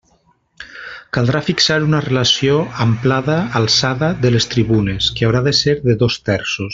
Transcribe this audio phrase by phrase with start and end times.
[1.17, 2.55] Caldrà fixar una relació
[2.87, 6.69] amplada alçada de les tribunes, que haurà de ser dos terços.